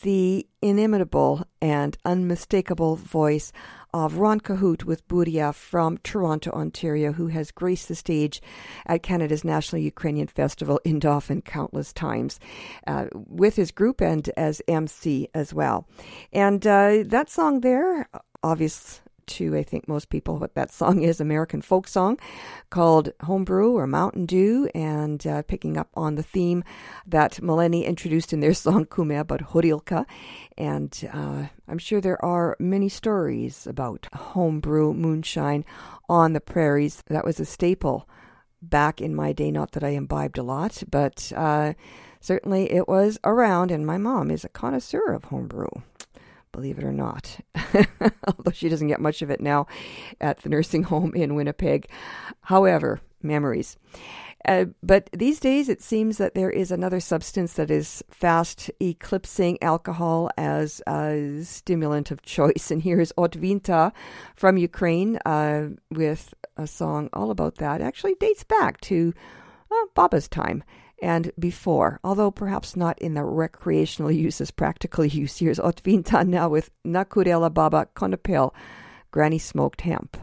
The 0.00 0.46
inimitable 0.60 1.44
and 1.60 1.96
unmistakable 2.04 2.96
voice 2.96 3.52
of 3.92 4.16
Ron 4.16 4.40
Cahute 4.40 4.84
with 4.84 5.06
Buria 5.06 5.54
from 5.54 5.98
Toronto, 5.98 6.50
Ontario, 6.52 7.12
who 7.12 7.26
has 7.26 7.50
graced 7.50 7.88
the 7.88 7.94
stage 7.94 8.40
at 8.86 9.02
Canada's 9.02 9.44
National 9.44 9.82
Ukrainian 9.82 10.28
Festival 10.28 10.80
in 10.84 10.98
Dauphin 10.98 11.42
countless 11.42 11.92
times 11.92 12.40
uh, 12.86 13.06
with 13.12 13.56
his 13.56 13.70
group 13.70 14.00
and 14.00 14.30
as 14.36 14.62
MC 14.66 15.28
as 15.34 15.52
well. 15.52 15.86
And 16.32 16.66
uh, 16.66 17.04
that 17.06 17.28
song 17.28 17.60
there, 17.60 18.08
obvious 18.42 19.01
to 19.26 19.56
I 19.56 19.62
think 19.62 19.88
most 19.88 20.10
people 20.10 20.38
what 20.38 20.54
that 20.54 20.72
song 20.72 21.02
is 21.02 21.20
American 21.20 21.62
folk 21.62 21.88
song 21.88 22.18
called 22.70 23.12
Homebrew 23.22 23.72
or 23.72 23.86
Mountain 23.86 24.26
Dew 24.26 24.68
and 24.74 25.26
uh, 25.26 25.42
picking 25.42 25.76
up 25.76 25.88
on 25.94 26.14
the 26.14 26.22
theme 26.22 26.64
that 27.06 27.34
Maleni 27.34 27.84
introduced 27.84 28.32
in 28.32 28.40
their 28.40 28.54
song 28.64 28.86
Kume 28.86 29.18
about 29.18 29.40
Horilka 29.40 30.06
and 30.58 31.08
uh, 31.12 31.46
I'm 31.68 31.78
sure 31.78 32.00
there 32.00 32.22
are 32.24 32.56
many 32.58 32.88
stories 32.88 33.66
about 33.66 34.08
homebrew 34.12 34.92
moonshine 34.92 35.64
on 36.08 36.32
the 36.32 36.40
prairies. 36.40 37.02
That 37.08 37.24
was 37.24 37.40
a 37.40 37.44
staple 37.44 38.08
back 38.60 39.00
in 39.00 39.14
my 39.14 39.32
day 39.32 39.50
not 39.50 39.72
that 39.72 39.82
I 39.82 39.90
imbibed 39.90 40.38
a 40.38 40.42
lot 40.42 40.82
but 40.88 41.32
uh, 41.34 41.74
certainly 42.20 42.72
it 42.72 42.88
was 42.88 43.18
around 43.24 43.70
and 43.70 43.84
my 43.84 43.98
mom 43.98 44.30
is 44.30 44.44
a 44.44 44.48
connoisseur 44.48 45.12
of 45.12 45.24
homebrew 45.24 45.82
believe 46.52 46.78
it 46.78 46.84
or 46.84 46.92
not, 46.92 47.40
although 48.26 48.52
she 48.52 48.68
doesn't 48.68 48.88
get 48.88 49.00
much 49.00 49.22
of 49.22 49.30
it 49.30 49.40
now 49.40 49.66
at 50.20 50.38
the 50.38 50.48
nursing 50.48 50.84
home 50.84 51.12
in 51.14 51.34
Winnipeg. 51.34 51.88
However, 52.42 53.00
memories. 53.22 53.76
Uh, 54.44 54.66
but 54.82 55.08
these 55.12 55.38
days, 55.38 55.68
it 55.68 55.80
seems 55.80 56.18
that 56.18 56.34
there 56.34 56.50
is 56.50 56.72
another 56.72 56.98
substance 56.98 57.52
that 57.54 57.70
is 57.70 58.02
fast 58.10 58.70
eclipsing 58.80 59.56
alcohol 59.62 60.30
as 60.36 60.82
a 60.88 61.40
stimulant 61.44 62.10
of 62.10 62.22
choice. 62.22 62.70
And 62.70 62.82
here 62.82 63.00
is 63.00 63.12
Otvinta 63.16 63.92
from 64.34 64.56
Ukraine 64.56 65.18
uh, 65.24 65.68
with 65.90 66.34
a 66.56 66.66
song 66.66 67.08
all 67.12 67.30
about 67.30 67.56
that. 67.56 67.80
Actually, 67.80 68.14
dates 68.16 68.42
back 68.42 68.80
to 68.82 69.14
uh, 69.70 69.86
Baba's 69.94 70.28
time 70.28 70.64
and 71.02 71.32
before, 71.38 71.98
although 72.04 72.30
perhaps 72.30 72.76
not 72.76 72.98
in 73.00 73.14
the 73.14 73.24
recreational 73.24 74.10
use 74.24 74.40
as 74.40 74.50
practical 74.50 75.04
use. 75.20 75.38
Here's 75.38 75.58
Otvinta 75.58 76.26
now 76.26 76.48
with 76.48 76.70
Nakurela 76.86 77.52
Baba 77.52 77.88
Konopel, 77.94 78.54
Granny 79.10 79.38
Smoked 79.38 79.82
Hemp. 79.82 80.16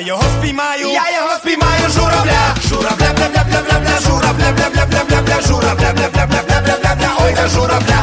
Я 0.00 0.06
його 0.06 0.22
спіймаю, 0.22 0.88
я 0.88 1.16
його 1.16 1.36
спіймаю, 1.36 1.88
журавля, 1.90 2.54
журавля, 2.68 3.12
бля 3.16 3.28
бля 3.28 3.44
бля 3.44 3.62
бля 3.62 3.78
бля 3.80 3.98
журавля, 4.00 4.52
бля 4.56 4.70
бля 4.70 4.86
бля 4.86 5.04
бля 5.04 5.22
бля 5.22 5.40
журавля, 5.40 5.92
бля 5.92 6.08
бля 6.08 6.26
бля 6.26 6.42
бля 6.46 6.60
бля 6.60 6.76
бля 6.82 6.94
бля 6.94 7.10
ой 7.24 7.48
журавля, 7.48 7.97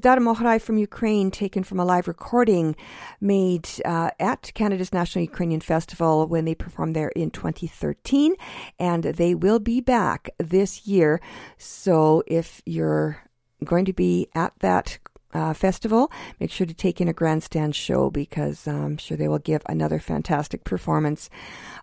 that 0.00 0.18
was 0.18 0.36
Darmohrai 0.36 0.60
from 0.60 0.78
Ukraine, 0.78 1.30
taken 1.30 1.62
from 1.64 1.80
a 1.80 1.84
live 1.84 2.08
recording 2.08 2.76
made 3.20 3.68
uh, 3.84 4.10
at 4.18 4.50
Canada's 4.54 4.92
National 4.92 5.22
Ukrainian 5.22 5.60
Festival 5.60 6.26
when 6.26 6.44
they 6.44 6.54
performed 6.54 6.96
there 6.96 7.08
in 7.10 7.30
2013. 7.30 8.34
And 8.78 9.04
they 9.04 9.34
will 9.34 9.58
be 9.58 9.80
back 9.80 10.30
this 10.38 10.86
year. 10.86 11.20
So 11.58 12.22
if 12.26 12.62
you're 12.66 13.18
going 13.64 13.84
to 13.84 13.92
be 13.92 14.28
at 14.34 14.52
that 14.60 14.98
uh, 15.32 15.54
festival, 15.54 16.10
make 16.40 16.50
sure 16.50 16.66
to 16.66 16.74
take 16.74 17.00
in 17.00 17.08
a 17.08 17.12
grandstand 17.12 17.76
show 17.76 18.10
because 18.10 18.66
I'm 18.66 18.96
sure 18.96 19.16
they 19.16 19.28
will 19.28 19.38
give 19.38 19.62
another 19.66 19.98
fantastic 19.98 20.64
performance 20.64 21.30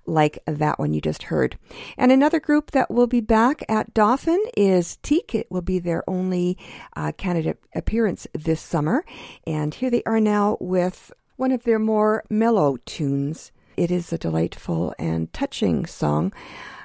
like 0.08 0.40
that 0.46 0.80
one 0.80 0.94
you 0.94 1.02
just 1.02 1.24
heard. 1.24 1.58
And 1.98 2.12
another 2.12 2.40
group 2.40 2.72
that 2.72 2.90
will 2.90 3.08
be 3.08 3.22
back 3.22 3.64
at 3.70 3.94
Dauphin 3.94 4.42
is 4.56 4.98
TIK. 4.98 5.36
It 5.36 5.52
will 5.52 5.62
be 5.62 5.80
their 5.80 6.04
only 6.10 6.58
uh, 6.96 7.12
Canada 7.18 7.56
appearance 7.76 8.28
this 8.34 8.62
summer. 8.62 9.04
And 9.46 9.74
here 9.74 9.90
they 9.90 10.04
are 10.06 10.20
now 10.20 10.58
with 10.60 11.12
one 11.36 11.52
of 11.52 11.64
their 11.64 11.80
more 11.80 12.24
mellow 12.30 12.78
tunes. 12.86 13.52
It 13.76 13.92
is 13.92 14.12
a 14.12 14.18
delightful 14.18 14.96
and 14.98 15.32
touching 15.34 15.86
song 15.86 16.34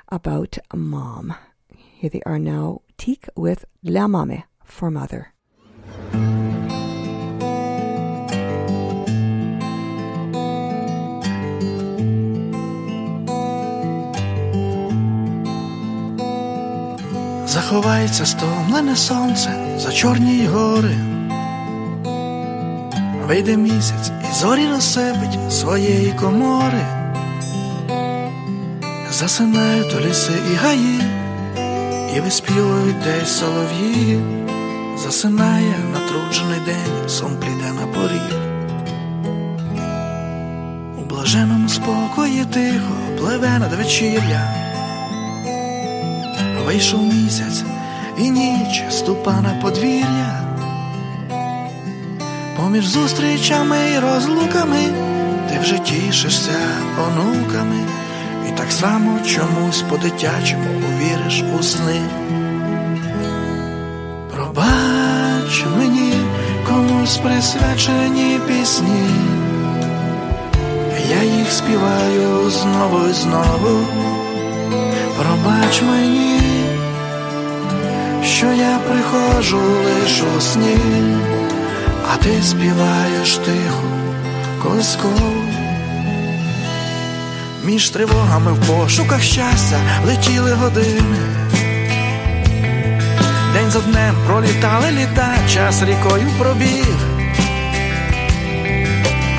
about 0.08 0.58
mom. 0.74 1.34
Here 1.74 2.10
they 2.10 2.22
are 2.26 2.38
now, 2.38 2.82
TIK 2.98 3.28
with 3.36 3.64
La 3.82 4.06
Mame 4.06 4.42
for 4.64 4.90
Mother. 4.90 5.31
Заховається 17.72 18.26
стомлене 18.26 18.96
сонце 18.96 19.78
за 19.78 19.92
чорні 19.92 20.46
гори. 20.46 20.96
Вийде 23.26 23.56
місяць 23.56 24.10
і 24.30 24.34
зорі 24.34 24.66
розсипить 24.66 25.52
своєї 25.52 26.12
комори. 26.12 26.86
Засинають 29.10 30.06
ліси 30.06 30.32
і 30.52 30.54
гаї, 30.54 31.00
і 32.16 32.20
виспівують 32.20 33.02
десь 33.04 33.38
солов'ї. 33.38 34.20
Засинає 35.04 35.74
натруджений 35.92 36.60
день, 36.66 37.08
сон 37.08 37.36
прийде 37.36 37.72
на 37.72 37.86
поріг. 37.86 38.38
У 40.98 41.04
блаженому 41.04 41.68
спокої 41.68 42.44
тихо 42.44 42.94
пливе 43.18 43.58
над 43.58 43.72
вечір'я. 43.72 44.61
Вийшов 46.66 47.02
місяць 47.02 47.64
і 48.18 48.30
ніч 48.30 48.82
ступа 48.90 49.40
на 49.40 49.50
подвір'я. 49.62 50.42
Поміж 52.56 52.86
зустрічами 52.86 53.76
і 53.94 53.98
розлуками 53.98 54.84
ти 55.48 55.58
вже 55.58 55.78
тішишся 55.78 56.58
онуками, 57.06 57.76
і 58.48 58.52
так 58.52 58.72
само 58.72 59.18
чомусь 59.26 59.82
по-дитячому 59.82 60.64
увіриш 60.88 61.44
у 61.58 61.62
сни. 61.62 62.00
Пробач 64.34 65.64
мені 65.76 66.12
комусь 66.68 67.16
присвячені 67.16 68.40
пісні, 68.48 69.08
я 71.10 71.22
їх 71.22 71.52
співаю 71.52 72.50
знову 72.50 73.08
і 73.08 73.12
знову. 73.12 73.86
Пробач 75.16 75.82
мені, 75.82 76.40
що 78.36 78.52
я 78.52 78.78
приходжу 78.78 79.60
лиш 79.84 80.22
у 80.36 80.40
сні, 80.40 80.76
а 82.12 82.16
ти 82.16 82.42
співаєш 82.42 83.36
тихо 83.36 83.82
колискову. 84.62 85.32
Між 87.64 87.90
тривогами 87.90 88.52
в 88.52 88.66
пошуках 88.66 89.22
щастя 89.22 89.78
летіли 90.06 90.52
години. 90.52 91.18
День 93.52 93.70
за 93.70 93.80
днем 93.80 94.14
пролітали 94.26 94.90
літа, 94.90 95.34
час 95.54 95.82
рікою 95.82 96.28
пробіг. 96.38 96.96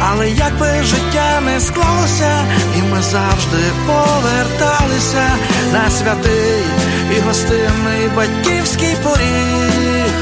Але 0.10 0.30
як 0.30 0.60
би 0.60 0.84
життя 0.84 1.41
не 1.46 1.60
склалося, 1.60 2.46
і 2.78 2.82
ми 2.82 3.02
завжди 3.02 3.64
поверталися 3.88 5.28
на 5.74 5.89
святий 5.89 6.82
і 7.18 7.20
гостинний 7.20 8.09
батьківський 8.16 8.95
поріг. 9.03 10.14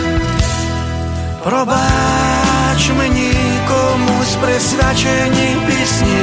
Пробач 1.44 2.90
мені 2.98 3.34
комусь 3.68 4.36
присвячені 4.42 5.58
пісні, 5.68 6.22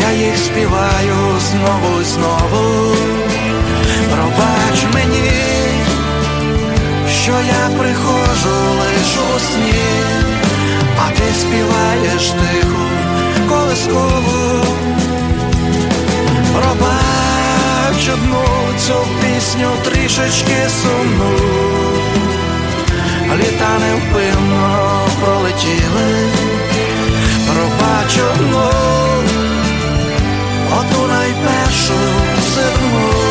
я 0.00 0.26
їх 0.26 0.38
співаю 0.38 1.40
знову 1.50 2.00
і 2.00 2.04
знову. 2.04 2.94
Пробач 4.10 4.84
мені, 4.94 5.30
що 7.22 7.32
я 7.32 7.78
приходжу 7.78 8.54
лиш 8.80 9.16
у 9.36 9.40
сні 9.40 10.24
а 10.98 11.10
ти 11.10 11.34
співаєш 11.40 12.30
тихо 12.30 12.84
колискову. 13.48 14.64
Пробач 16.52 17.23
одну 18.02 18.44
цю 18.78 18.94
пісню 19.20 19.68
трішечки 19.84 20.68
сумну, 20.82 21.30
літа 23.36 23.78
невпинно 23.78 25.00
пролетіли, 25.20 26.28
пробач 27.46 28.18
одну, 28.32 28.70
оту 30.78 31.06
найпершу 31.06 31.94
зиму, 32.54 33.23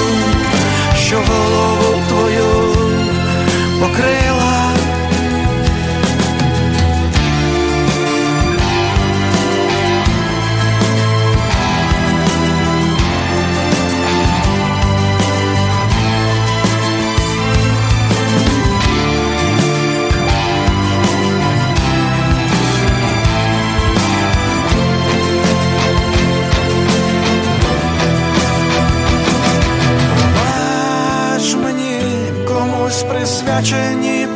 комусь 33.54 33.74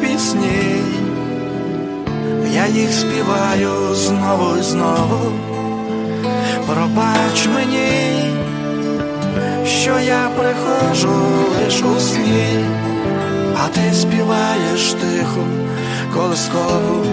пісні, 0.02 0.82
я 2.54 2.68
їх 2.68 2.94
співаю 2.94 3.96
знову 3.96 4.58
і 4.60 4.64
знову. 4.64 5.32
Пробач 6.68 7.48
мені, 7.56 8.34
що 9.66 10.00
я 10.00 10.30
приходжу 10.38 11.10
лиш 11.56 11.82
у 11.82 12.00
сні, 12.00 12.66
а 13.64 13.68
ти 13.68 13.94
співаєш 13.94 14.94
тихо 14.94 15.44
колискову. 16.14 17.06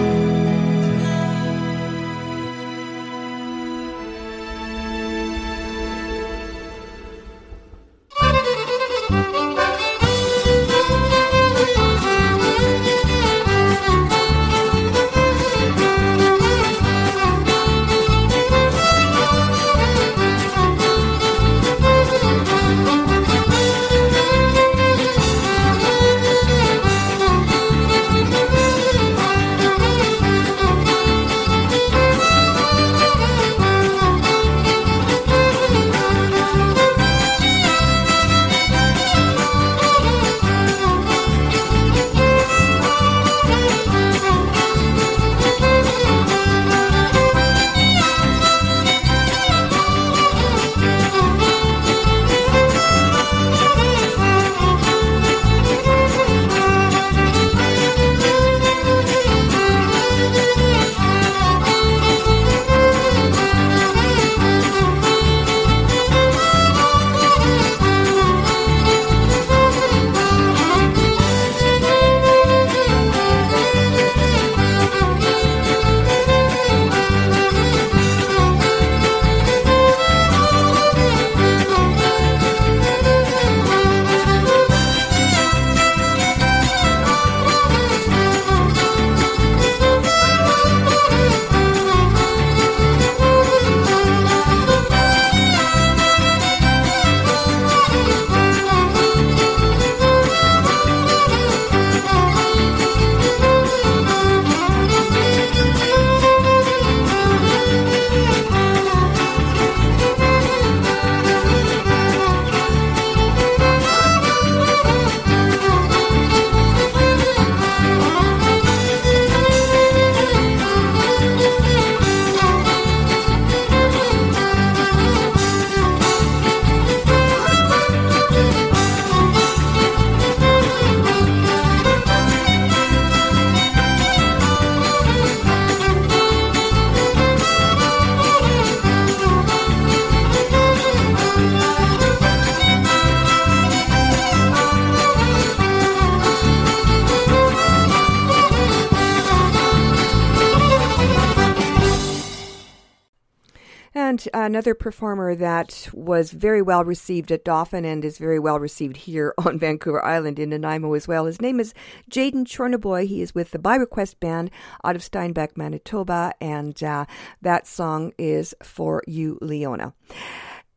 Another 154.55 154.73
performer 154.73 155.35
that 155.35 155.89
was 155.91 156.31
very 156.31 156.61
well 156.61 156.85
received 156.85 157.29
at 157.29 157.43
Dauphin 157.43 157.83
and 157.83 158.05
is 158.05 158.17
very 158.17 158.39
well 158.39 158.57
received 158.57 158.95
here 158.95 159.33
on 159.45 159.59
Vancouver 159.59 160.01
Island 160.01 160.39
in 160.39 160.51
Nanaimo 160.51 160.93
as 160.93 161.09
well. 161.09 161.25
His 161.25 161.41
name 161.41 161.59
is 161.59 161.73
Jaden 162.09 162.45
Chornaboy. 162.45 163.05
He 163.05 163.21
is 163.21 163.35
with 163.35 163.51
the 163.51 163.59
By 163.59 163.75
Request 163.75 164.21
Band 164.21 164.49
out 164.85 164.95
of 164.95 165.03
Steinbach, 165.03 165.57
Manitoba, 165.57 166.35
and 166.39 166.81
uh, 166.81 167.03
that 167.41 167.67
song 167.67 168.13
is 168.17 168.55
for 168.63 169.03
you, 169.05 169.37
Leona. 169.41 169.93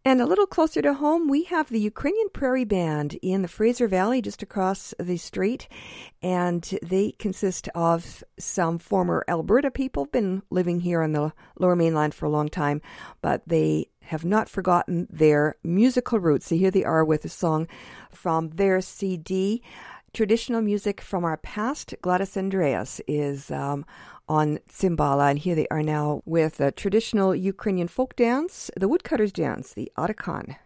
And 0.05 0.20
a 0.22 0.26
little 0.26 0.46
closer 0.46 0.80
to 0.80 0.94
home, 0.94 1.28
we 1.28 1.44
have 1.44 1.68
the 1.68 1.80
Ukrainian 1.80 2.28
Prairie 2.30 2.64
Band 2.64 3.18
in 3.20 3.42
the 3.42 3.49
Fraser 3.49 3.88
Valley, 3.88 4.22
just 4.22 4.42
across 4.42 4.94
the 4.99 5.16
street. 5.18 5.68
And 6.22 6.62
they 6.82 7.12
consist 7.18 7.68
of 7.74 8.24
some 8.38 8.78
former 8.78 9.24
Alberta 9.28 9.70
people, 9.70 10.07
been 10.07 10.42
living 10.51 10.80
here 10.80 11.03
on 11.03 11.12
the 11.12 11.32
lower 11.59 11.76
mainland 11.76 12.14
for 12.14 12.26
a 12.26 12.30
long 12.30 12.49
time, 12.49 12.80
but 13.20 13.42
they 13.46 13.88
have 14.03 14.24
not 14.24 14.49
forgotten 14.49 15.07
their 15.11 15.57
musical 15.62 16.18
roots. 16.18 16.46
So 16.46 16.57
here 16.57 16.70
they 16.70 16.84
are 16.84 17.05
with 17.05 17.26
a 17.26 17.28
song 17.28 17.68
from 18.11 18.51
their 18.51 18.80
CD. 18.80 19.62
Traditional 20.14 20.62
music 20.62 21.00
from 21.00 21.24
our 21.24 21.36
past. 21.36 21.94
Gladys 22.00 22.36
Andreas 22.36 23.00
is 23.06 23.50
um, 23.50 23.84
on 24.28 24.59
Cymbala, 24.68 25.30
and 25.30 25.38
here 25.38 25.54
they 25.54 25.68
are 25.68 25.82
now 25.82 26.22
with 26.24 26.61
a 26.61 26.72
traditional 26.72 27.34
Ukrainian 27.34 27.88
folk 27.88 28.16
dance, 28.16 28.70
the 28.76 28.88
woodcutters 28.88 29.32
dance, 29.32 29.74
the 29.74 29.92
Atakan. 29.96 30.56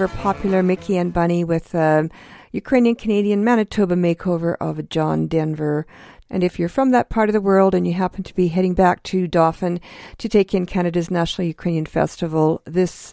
Ever 0.00 0.16
popular 0.16 0.62
Mickey 0.62 0.96
and 0.96 1.12
Bunny 1.12 1.44
with 1.44 1.74
a 1.74 2.08
Ukrainian 2.52 2.94
Canadian 2.94 3.44
Manitoba 3.44 3.96
makeover 3.96 4.56
of 4.58 4.88
John 4.88 5.26
Denver. 5.26 5.86
And 6.30 6.42
if 6.42 6.58
you're 6.58 6.70
from 6.70 6.92
that 6.92 7.10
part 7.10 7.28
of 7.28 7.34
the 7.34 7.40
world 7.42 7.74
and 7.74 7.86
you 7.86 7.92
happen 7.92 8.22
to 8.22 8.34
be 8.34 8.48
heading 8.48 8.72
back 8.72 9.02
to 9.02 9.28
Dauphin 9.28 9.78
to 10.16 10.26
take 10.26 10.54
in 10.54 10.64
Canada's 10.64 11.10
National 11.10 11.48
Ukrainian 11.48 11.84
Festival 11.84 12.62
this 12.64 13.12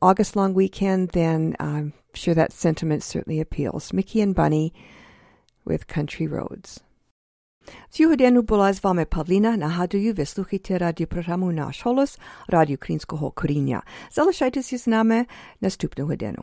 August 0.00 0.34
long 0.34 0.54
weekend, 0.54 1.10
then 1.10 1.54
I'm 1.60 1.92
sure 2.14 2.32
that 2.32 2.50
sentiment 2.50 3.02
certainly 3.02 3.38
appeals. 3.38 3.92
Mickey 3.92 4.22
and 4.22 4.34
Bunny 4.34 4.72
with 5.66 5.86
Country 5.86 6.26
Roads. 6.26 6.80
Z 7.90 8.00
juhodenu 8.00 8.42
bola 8.42 8.72
s 8.72 8.82
vami 8.82 9.06
Pavlina 9.06 9.56
na 9.56 9.68
Haduju, 9.68 10.14
vysluchajte 10.14 10.78
radioprogramu 10.78 11.52
Náš 11.52 11.82
holos, 11.82 12.18
rádiu 12.48 12.78
Krínskoho 12.78 13.30
Korínia. 13.30 13.82
Залишайте 14.12 14.62
si 14.62 14.78
s 14.78 14.86
nami 14.86 15.24
nastupného 15.60 16.16
denu. 16.16 16.42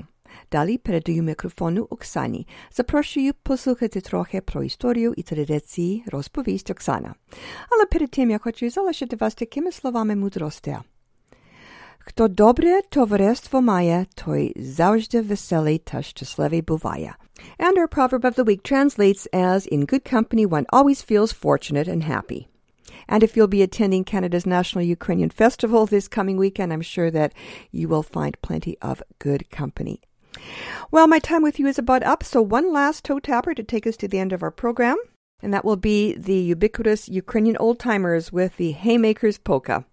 Dali 0.51 0.79
predaju 0.79 1.23
mikrofonu 1.23 1.87
Oksani. 1.89 2.45
Zapraszam 2.71 3.33
posłuchajcie 3.43 4.01
trochę 4.01 4.41
pro 4.41 4.61
historię 4.61 5.11
i 5.17 5.23
tradycji 5.23 6.03
rozpowieść 6.07 6.71
Oksana. 6.71 7.13
Ale 7.71 7.87
przed 7.87 8.11
tym 8.11 8.29
ja 8.29 8.39
хочу 8.39 8.69
залишити 8.69 9.15
вас 9.15 9.35
такими 9.35 9.71
словами 9.71 10.15
мудростя. 10.15 10.83
Хто 11.99 12.27
добре 12.27 12.81
товариство 12.89 13.61
має, 13.61 14.05
той 14.15 14.53
завжди 14.55 15.21
веселий 15.21 15.77
та 15.77 16.01
щасливий 16.01 16.61
буває– 16.61 17.15
And 17.57 17.77
our 17.77 17.87
proverb 17.87 18.25
of 18.25 18.35
the 18.35 18.43
week 18.43 18.63
translates 18.63 19.25
as 19.27 19.65
In 19.65 19.85
good 19.85 20.05
company, 20.05 20.45
one 20.45 20.65
always 20.71 21.01
feels 21.01 21.31
fortunate 21.31 21.87
and 21.87 22.03
happy. 22.03 22.47
And 23.07 23.23
if 23.23 23.35
you'll 23.35 23.47
be 23.47 23.61
attending 23.61 24.03
Canada's 24.03 24.45
National 24.45 24.83
Ukrainian 24.83 25.29
Festival 25.29 25.85
this 25.85 26.07
coming 26.07 26.37
weekend, 26.37 26.71
I'm 26.71 26.81
sure 26.81 27.11
that 27.11 27.33
you 27.71 27.87
will 27.87 28.03
find 28.03 28.41
plenty 28.41 28.77
of 28.81 29.01
good 29.17 29.49
company. 29.49 30.01
Well, 30.91 31.07
my 31.07 31.19
time 31.19 31.41
with 31.41 31.59
you 31.59 31.67
is 31.67 31.79
about 31.79 32.03
up, 32.03 32.23
so 32.23 32.41
one 32.41 32.71
last 32.71 33.03
toe 33.03 33.19
tapper 33.19 33.53
to 33.53 33.63
take 33.63 33.87
us 33.87 33.97
to 33.97 34.07
the 34.07 34.19
end 34.19 34.31
of 34.31 34.43
our 34.43 34.51
program, 34.51 34.97
and 35.41 35.53
that 35.53 35.65
will 35.65 35.75
be 35.75 36.13
the 36.15 36.35
ubiquitous 36.35 37.09
Ukrainian 37.09 37.57
old 37.57 37.79
timers 37.79 38.31
with 38.31 38.57
the 38.57 38.71
Haymakers 38.71 39.37
Polka. 39.37 39.85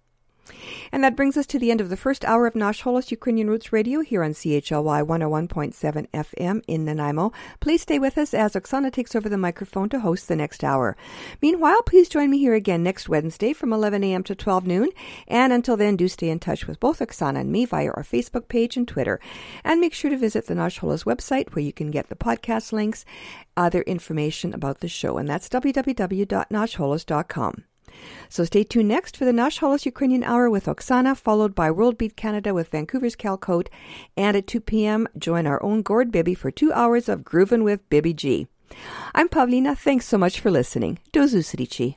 And 0.92 1.02
that 1.04 1.16
brings 1.16 1.36
us 1.36 1.46
to 1.48 1.58
the 1.58 1.70
end 1.70 1.80
of 1.80 1.88
the 1.88 1.96
first 1.96 2.24
hour 2.24 2.46
of 2.46 2.54
Nash 2.54 2.82
Holos 2.82 3.10
Ukrainian 3.10 3.48
Roots 3.48 3.72
Radio 3.72 4.00
here 4.00 4.22
on 4.22 4.32
CHLY 4.32 5.02
101.7 5.02 6.08
FM 6.10 6.62
in 6.66 6.84
Nanaimo. 6.84 7.32
Please 7.60 7.82
stay 7.82 7.98
with 7.98 8.18
us 8.18 8.34
as 8.34 8.54
Oksana 8.54 8.92
takes 8.92 9.14
over 9.14 9.28
the 9.28 9.38
microphone 9.38 9.88
to 9.88 10.00
host 10.00 10.28
the 10.28 10.36
next 10.36 10.64
hour. 10.64 10.96
Meanwhile, 11.42 11.82
please 11.82 12.08
join 12.08 12.30
me 12.30 12.38
here 12.38 12.54
again 12.54 12.82
next 12.82 13.08
Wednesday 13.08 13.52
from 13.52 13.72
11 13.72 14.04
a.m. 14.04 14.22
to 14.24 14.34
12 14.34 14.66
noon. 14.66 14.90
And 15.28 15.52
until 15.52 15.76
then, 15.76 15.96
do 15.96 16.08
stay 16.08 16.30
in 16.30 16.38
touch 16.38 16.66
with 16.66 16.80
both 16.80 17.00
Oksana 17.00 17.40
and 17.40 17.52
me 17.52 17.64
via 17.64 17.90
our 17.90 18.04
Facebook 18.04 18.48
page 18.48 18.76
and 18.76 18.86
Twitter. 18.86 19.20
And 19.64 19.80
make 19.80 19.94
sure 19.94 20.10
to 20.10 20.16
visit 20.16 20.46
the 20.46 20.54
Nash 20.54 20.80
Holos 20.80 21.04
website 21.04 21.54
where 21.54 21.64
you 21.64 21.72
can 21.72 21.90
get 21.90 22.08
the 22.08 22.16
podcast 22.16 22.72
links, 22.72 23.04
other 23.56 23.82
information 23.82 24.54
about 24.54 24.80
the 24.80 24.88
show. 24.88 25.18
And 25.18 25.28
that's 25.28 25.48
www.nashholos.com. 25.48 27.64
So 28.28 28.44
stay 28.44 28.64
tuned 28.64 28.88
next 28.88 29.16
for 29.16 29.24
the 29.24 29.32
Nash 29.32 29.60
Holos 29.60 29.86
Ukrainian 29.86 30.24
Hour 30.24 30.50
with 30.50 30.66
Oksana, 30.66 31.16
followed 31.16 31.54
by 31.54 31.70
World 31.70 31.96
Beat 31.98 32.16
Canada 32.16 32.52
with 32.52 32.68
Vancouver's 32.68 33.16
Cal 33.16 33.38
Koat. 33.38 33.68
And 34.16 34.36
at 34.36 34.46
2 34.46 34.60
p.m., 34.60 35.08
join 35.18 35.46
our 35.46 35.62
own 35.62 35.82
Gord 35.82 36.10
Bibby 36.10 36.34
for 36.34 36.50
two 36.50 36.72
hours 36.72 37.08
of 37.08 37.22
Groovin' 37.22 37.64
with 37.64 37.88
Bibby 37.88 38.14
G. 38.14 38.48
I'm 39.14 39.28
Pavlina. 39.28 39.76
Thanks 39.76 40.06
so 40.06 40.18
much 40.18 40.40
for 40.40 40.50
listening. 40.50 40.98
Do 41.12 41.22
zusrichi. 41.24 41.96